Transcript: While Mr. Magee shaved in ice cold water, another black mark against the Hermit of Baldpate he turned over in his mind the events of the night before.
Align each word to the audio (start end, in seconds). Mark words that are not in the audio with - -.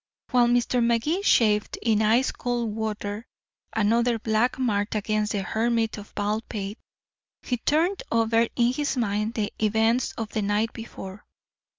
While 0.31 0.47
Mr. 0.47 0.83
Magee 0.83 1.21
shaved 1.21 1.77
in 1.79 2.01
ice 2.01 2.31
cold 2.31 2.75
water, 2.75 3.27
another 3.73 4.17
black 4.17 4.57
mark 4.57 4.95
against 4.95 5.33
the 5.33 5.43
Hermit 5.43 5.99
of 5.99 6.15
Baldpate 6.15 6.79
he 7.43 7.57
turned 7.57 8.01
over 8.11 8.47
in 8.55 8.73
his 8.73 8.97
mind 8.97 9.35
the 9.35 9.53
events 9.61 10.13
of 10.13 10.29
the 10.29 10.41
night 10.41 10.73
before. 10.73 11.23